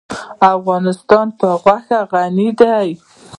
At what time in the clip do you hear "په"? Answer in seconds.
1.39-1.47